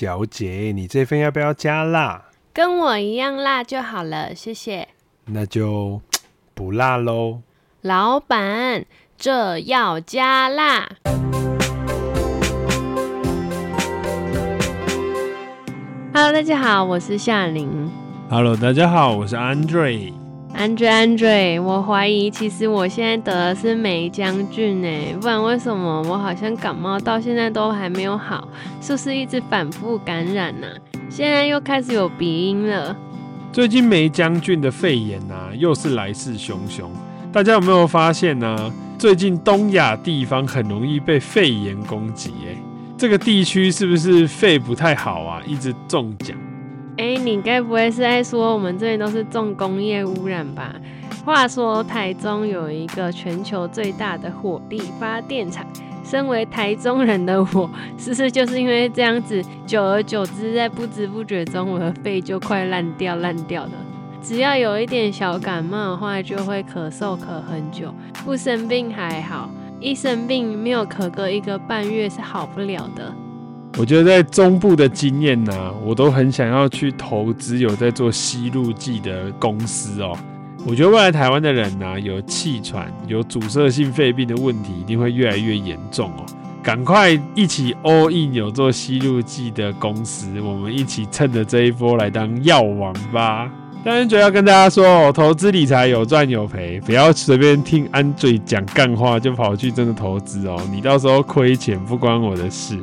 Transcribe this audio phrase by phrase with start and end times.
[0.00, 2.24] 小姐，你这份要不要加辣？
[2.54, 4.88] 跟我一样辣就好了，谢谢。
[5.26, 6.00] 那就
[6.54, 7.42] 不辣喽。
[7.82, 8.86] 老板，
[9.18, 10.88] 这要加辣。
[16.14, 17.90] Hello，大家好，我是夏琳。
[18.30, 20.14] Hello，大家好，我是 Andre。
[20.56, 28.46] Andre 我怀疑其实我现在得的是霉浆菌诶，不然为什么我好像感冒到现在都还没有好？
[28.80, 30.66] 是不是一直反复感染呢、
[31.08, 32.94] 现在又开始有鼻音了。
[33.52, 36.84] 最近霉浆菌的肺炎啊，又是来势汹汹。
[37.32, 42.58] 大家有没有发现呢、最近东亚地方很容易被肺炎攻击诶。
[42.98, 45.40] 这个地区是不是肺不太好啊？
[45.46, 46.36] 一直中奖。
[47.00, 50.74] 哎，你该不会是在说我们这边都是重工业污染吧？
[51.24, 55.64] 话说台中有一个全球最大的火力发电厂，
[56.04, 63.72] 身为台中人的我，是不是就是因为这样子，久而久之，在不知不觉中，我的肺就快烂掉烂掉了。
[64.22, 67.94] 只要有一点小感冒的话，就会咳嗽咳很久，
[68.26, 69.48] 不生病还好，
[69.80, 73.14] 一生病没有咳个一个半月是好不了的。
[73.78, 80.16] 我觉得在中部的经验呢、我都很想要去投资有在做吸入剂的公司哦。
[80.66, 86.26] 我觉得未来台湾的人呢、啊，有气喘、有阻塞性肺病的问题，一定会越来越严重哦。
[86.62, 93.50] 赶快一起 all in 有做吸入剂的公司，我们一起趁着这一波来当药王吧。
[93.82, 100.60] 当然，就要跟大家说哦，投资理财有赚有赔，不要随便听 Andre 讲干话就跑去真的投资哦。
[100.70, 102.76] 你到时候亏钱不关我的事。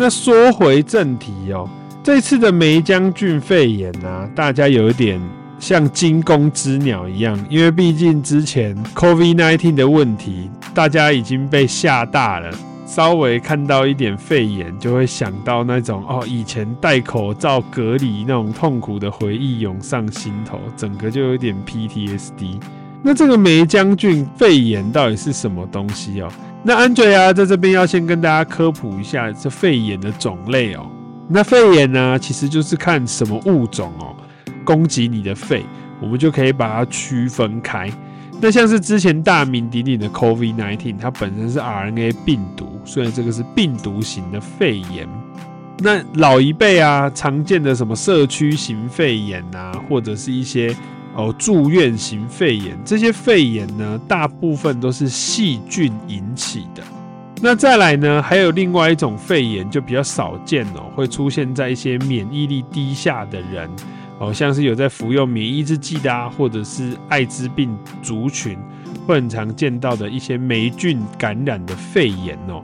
[0.00, 1.68] 那说回正题哦，
[2.04, 5.20] 这次的霉浆菌肺炎啊，大家有一点
[5.58, 12.48] 像惊弓之鸟一样，因为毕竟之前 COVID-19 的问题，大家已经被吓大了，
[12.86, 22.60] 稍微看到一点肺炎，就会想到那种哦，以前戴口罩隔离那种痛苦的回忆涌上心头，整个就有点 PTSD。
[23.02, 26.28] 那这个霉浆菌肺炎到底是什么东西哦？
[26.64, 30.90] 那 Andre 啊，在这边要先跟大家科普一下这肺炎的种类哦。
[31.28, 34.14] 那肺炎呢，其实就是看什么物种哦
[34.64, 35.64] 攻击你的肺，
[36.02, 37.88] 我们就可以把它区分开。
[38.40, 45.08] 那像是之前大名鼎鼎的 COVID-19，它本身是 RNA 病毒，所以这个是病毒型的肺炎。
[45.78, 50.74] 那老一辈啊，常见的什么社区型肺炎啊，或者是一些。
[51.14, 56.82] 哦，住院型肺炎，这些肺炎呢，大部分都是细菌引起的。
[57.40, 63.68] 那再来呢，还有另外一种肺炎就比较少见哦，会出现在一些免疫力低下的人
[64.18, 68.58] 哦，像是有在服用免疫制剂的啊，或者是艾滋病族群，
[69.06, 72.60] 会很常见到的一些霉菌感染的肺炎哦。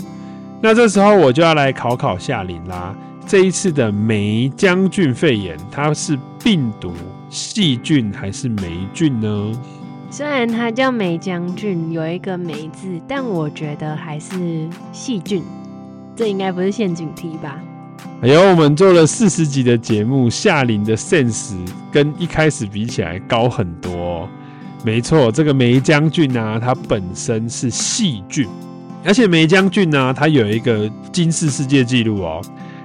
[0.60, 6.92] 那这时候我就要来考考夏琳啦，这一次的霉浆菌肺炎，它是病毒？
[7.34, 9.52] 细菌还是霉菌呢？
[10.08, 15.42] 虽然它叫霉将军，有一个霉字，但我觉得还是细菌。
[16.14, 17.60] 这应该不是陷阱题吧？
[18.22, 21.56] 哎呦，我们做了四十集的节目，夏琳的 sense
[21.90, 24.28] 跟一开始比起来高很多哦。
[24.84, 28.46] 没错，这个霉浆菌呢、啊，它本身是细菌，
[29.04, 32.40] 而且霉将军呢、啊，它有一个金氏世界纪录哦，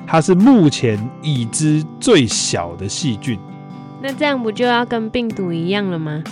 [0.07, 3.37] 它是目前已知最小的细菌。
[4.01, 6.23] 那这样不就要跟病毒一样了吗？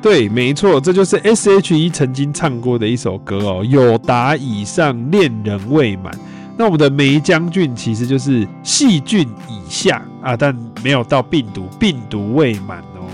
[0.00, 3.64] 对，没错，这就是 S.H.E 曾经唱过的一首歌哦。
[3.68, 6.12] 友达以上，恋人未满。
[6.56, 13.10] 那我们的霉浆菌其实就是细菌以下啊，但没有到病毒，病毒未满哦。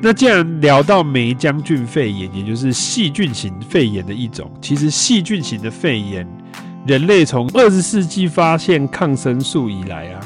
[0.00, 6.26] 那既然聊到霉浆菌肺炎，也就是细菌型肺炎的一种，其实细菌型的肺炎，
[6.86, 10.20] 人类从二十世纪发现抗生素以来啊。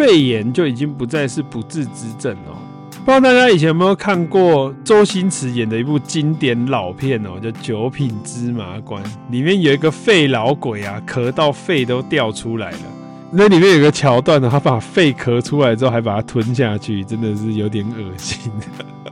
[0.00, 2.56] 肺炎就已经不再是不治之症哦。
[3.04, 12.78] 不知道大家以前有没有看过周星驰演的一部经典老片哦，叫《九品芝麻官》，里面有一个肺老鬼啊，咳到肺都掉出来了。
[13.30, 18.50] 那里面有个桥段呢，他把肺咳出来之后，还把它吞下去，真的是有点恶心。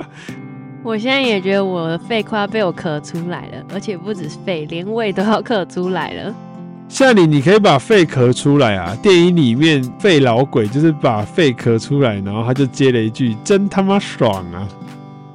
[0.82, 6.34] 我现在也觉得我的肺快要被我咳出来了，而且不止肺，连胃都要咳出来了。
[6.88, 8.96] 夏琳，你可以把肺咳出来啊！
[9.02, 14.66] 电影里面肺老鬼就是把肺咳出来，然后他就接了一句：“真他妈爽啊！”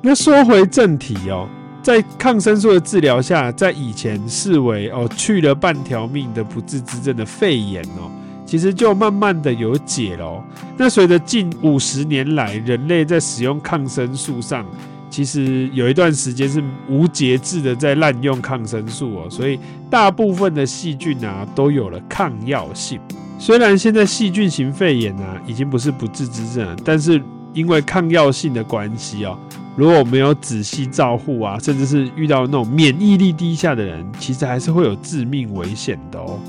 [0.02, 1.48] 那说回正题哦，
[1.84, 8.10] 在抗生素的治疗下，在以前视为哦去了半条命的不治之症的肺炎哦，
[8.48, 10.44] 其实就慢慢的有解了哦。
[10.76, 14.66] 那随着近五十年来人类在使用抗生素上，
[15.14, 23.00] 其实有一段时间是无节制的在滥用抗生素哦，所以大部分的细菌啊都有了抗药性。
[23.38, 27.22] 虽然现在细菌型肺炎啊已经不是不治之症了，但是
[27.54, 29.38] 因为抗药性的关系哦，
[29.76, 36.40] 如果没有仔细照护啊，甚至是遇到那种免疫力低下的人，其实还是会有致命危险的哦。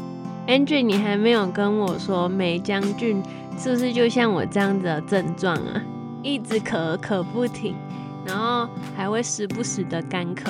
[0.46, 3.22] Angie，你还没有跟我说梅将军
[3.58, 5.82] 是不是就像我这样子的症状啊？
[6.22, 7.74] 一直咳咳不停，
[8.26, 10.48] 然后还会时不时的干咳。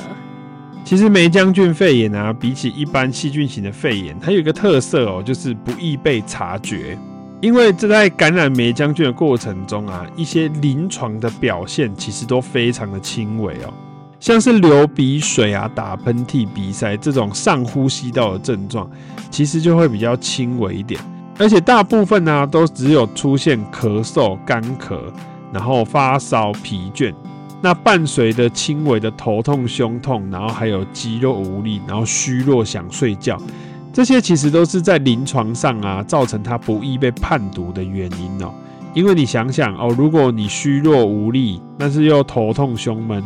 [0.84, 6.98] 其实霉浆菌肺炎啊，比起一般细菌型的肺炎，它有一个特色哦，就是不易被察觉。
[7.40, 13.72] 因为这在感染霉浆菌的过程中啊，一些临床的表现其实都非常的轻微哦。
[14.20, 18.90] 像是流鼻水啊、打喷嚏、鼻塞这种上呼吸道的症状，
[19.30, 20.98] 其实就会比较轻微一点，
[21.38, 24.98] 而且大部分呢、都只有出现咳嗽、干咳，
[25.52, 27.12] 然后发烧、疲倦，
[27.64, 33.40] 那伴随着轻微的头痛、胸痛，然后还有肌肉无力，然后虚弱、想睡觉，
[33.90, 38.52] 这些其实都是在临床上啊造成他不易被判读的原因哦。
[38.92, 43.24] 因为你想想哦，如果你虚弱无力，但是又头痛、胸闷。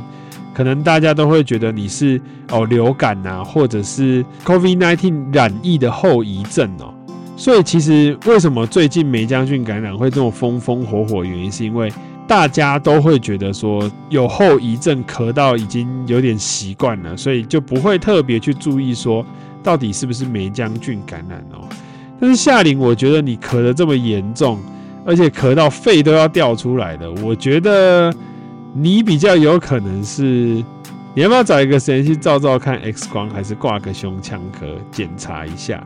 [0.54, 2.20] 可能大家都会觉得你是
[2.52, 6.94] 哦流感啊，或者是 COVID-19 染疫的后遗症哦。
[7.36, 11.24] 所以其实为什么最近梅将军感染会这么风风火火？
[11.24, 11.92] 原因是因为
[12.28, 19.26] 大家都会觉得说有后遗症，咳到已经有点习惯了，所以就不会特别去注意说
[19.62, 21.66] 到底是不是霉浆菌感染哦。
[22.20, 24.60] 但是夏琳，我觉得你咳得这么严重，
[25.04, 28.14] 而且咳到肺都要掉出来了，我觉得。
[28.74, 30.22] 你比较有可能是，
[31.14, 35.82] 你要不要找一个时间去照照看 X 光，还是挂个胸腔科检查一下？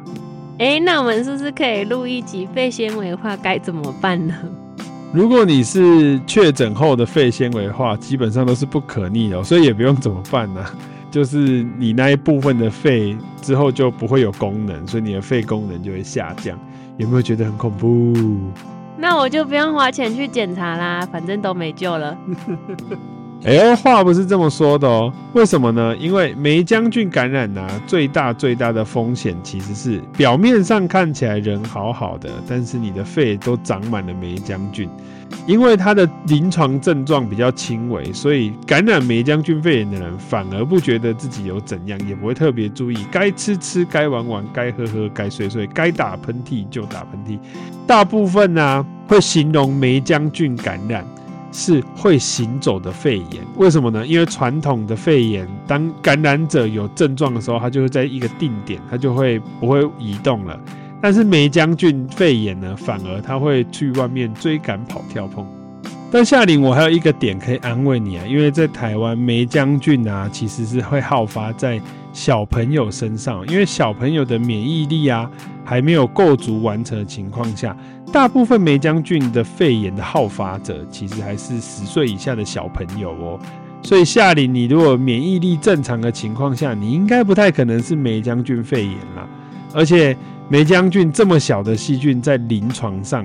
[0.59, 4.35] 哎、那我们是不是可以录一集肺纤维化该怎么办呢？
[5.12, 10.75] 如果你是确诊后的肺纤维化，基本上都是不可逆的，所以也不用怎么办呢、啊？
[11.12, 16.59] 就是你那一部分的肺之后就不会有功能，所以你的肺功能就会下降。
[16.97, 18.14] 有没有觉得很恐怖？
[18.97, 22.17] 那我就不用花钱去检查啦，反正都没救了。
[23.44, 25.12] 哎、欸，话不是这么说的哦。
[25.33, 25.97] 为什么呢？
[25.97, 34.89] 因为霉浆菌感染啊，最大最大的风险其实是表面上看起来人好好的，但是你的肺都长满了霉浆菌。
[35.44, 47.41] 因为它的临床症状比较轻微，所以感染霉浆菌肺炎的人反而不觉得自己有怎样，也不会特别注意，该吃吃，该玩玩，该喝喝，该睡睡，该打喷嚏就打喷嚏。
[47.89, 51.05] 大部分呢、啊、会形容霉浆菌感染
[51.52, 54.06] 是会行走的肺炎，为什么呢？
[54.06, 60.58] 因为传统的肺炎，当感染者有症状的时候，它就会在一个定点，它就会不会移动了。
[61.00, 65.46] 但是霉浆菌肺炎呢，反而它会去外面追赶、跑、跳、碰。
[66.10, 71.81] 但夏琳，我还有一个点可以安慰你啊，因为在台湾霉浆菌啊，其实是会好发在
[72.12, 75.31] 小朋友身上，因为小朋友的免疫力啊
[75.64, 77.76] 还没有构筑完成的情况下，
[78.12, 83.41] 大部分霉浆菌的肺炎的好发者，其实还是十岁以下的小朋友哦。
[83.82, 89.29] 所以夏琳，你如果免疫力正常的情况下，你应该不太可能是霉浆菌肺炎啦，
[89.75, 90.17] 而且。
[90.49, 93.25] 霉浆菌这么小的细菌，在临床上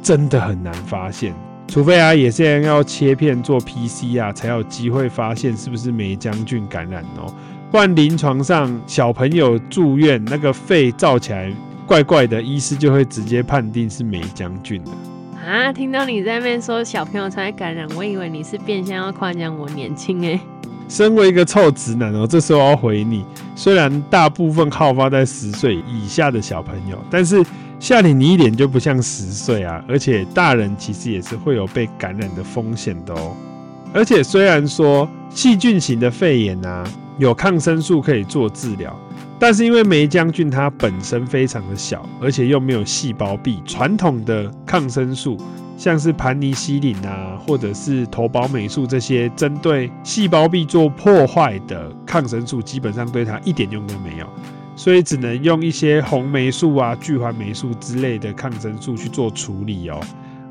[0.00, 1.34] 真的很难发现，
[1.66, 7.34] 除非啊，也是要切片做 PCR 啊，才有机会发现是不是霉浆菌感染哦。
[7.72, 11.52] 不然临床上小朋友住院，那个肺照起来
[11.88, 14.90] 怪怪的，医师就会直接判定是梅将军了。
[15.42, 20.38] 啊，听到你在那边说小朋友才感染，我以为你是变相要夸奖我年轻哎。
[20.86, 23.24] 身为一个臭直男哦，这时候我要回你。
[23.56, 27.42] 虽然大部分好发在十岁以下的小朋友，但是
[27.80, 29.82] 夏琳你一点就不像十岁啊！
[29.88, 33.34] 而且大人其实也是会有被感染的风险的哦。
[33.94, 36.84] 而且虽然说细菌型的肺炎啊
[37.16, 38.94] 有抗生素可以做治疗，
[39.38, 45.36] 但是因为霉浆菌它本身非常的小，而且又没有细胞壁，传统的抗生素。
[45.76, 54.26] 像是盘尼西林啊，或者是头孢霉素这些针对细胞壁做破坏的抗生素，基本上对它一点用都没有，
[54.74, 60.00] 所以只能用一些红霉素啊、聚环霉素之类的抗生素去做处理哦。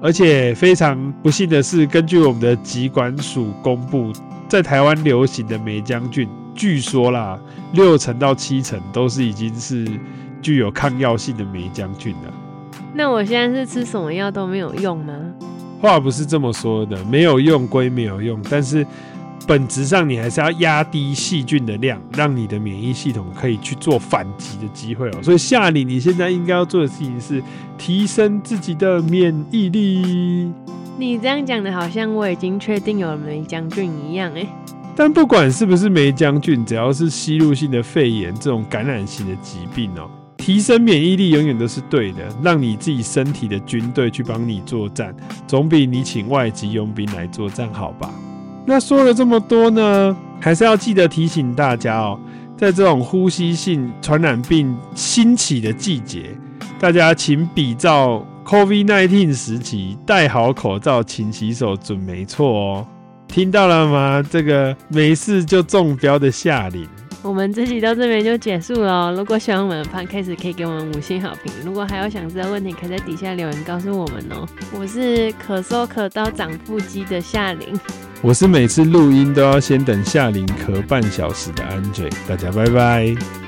[0.01, 4.13] 而且非常不幸的是，根据我们的疾管署公布，
[4.47, 7.39] 在台湾流行的霉浆菌，据说啦，
[7.71, 9.87] 六成到七成都是已经是
[10.41, 12.33] 具有抗药性的霉浆菌了。
[12.93, 15.13] 那我现在是吃什么药都没有用吗？
[15.79, 18.83] 话不是这么说的，没有用归没有用，但是
[19.45, 25.19] 本质上你还是要压低细菌的量，让你的免疫系统可以去做反击的机会哦。
[25.21, 27.43] 所以夏里，你现在应该要做的事情是
[27.77, 30.51] 提升自己的免疫力。
[30.97, 34.47] 你这样讲的好像我已经确定有霉将军一样哎。
[34.99, 40.09] 但不管是不是梅将军，只要是吸入性的肺炎这种感染型的疾病哦。
[40.37, 48.09] 提升免疫力永远都是对的，让你自己身体的军队去帮你作战，总比你请外籍佣兵来作战好吧？
[48.65, 52.19] 那说了这么多呢，还是要记得提醒大家哦，
[52.57, 56.35] 在这种呼吸性传染病兴起的季节，
[56.79, 62.87] 大家请比照 COVID-19 时期，戴好口罩，勤洗手，准没错哦。
[63.27, 64.23] 听到了吗？
[64.29, 66.87] 这个没事就中标的夏琳。
[67.23, 69.11] 我们这集到这边就结束了。
[69.11, 71.51] 如果喜欢我们的 Podcast，可以给我们五星好评。
[71.65, 74.47] 如果还有想知道问题，可以在底下留言告诉我们哦。
[74.71, 77.77] 我是可收可刀长腹肌的夏琳，
[78.21, 82.11] 我是每次录音都要先等夏琳咳半小时的 Andre。
[82.27, 83.46] 大家拜拜。